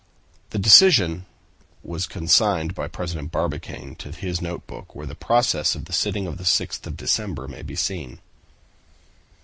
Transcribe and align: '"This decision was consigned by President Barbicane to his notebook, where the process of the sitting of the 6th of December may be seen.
'"This 0.49 0.59
decision 0.63 1.27
was 1.83 2.07
consigned 2.07 2.73
by 2.73 2.87
President 2.87 3.31
Barbicane 3.31 3.93
to 3.97 4.09
his 4.11 4.41
notebook, 4.41 4.95
where 4.95 5.05
the 5.05 5.13
process 5.13 5.75
of 5.75 5.85
the 5.85 5.93
sitting 5.93 6.25
of 6.25 6.39
the 6.39 6.43
6th 6.43 6.87
of 6.87 6.97
December 6.97 7.47
may 7.47 7.61
be 7.61 7.75
seen. 7.75 8.17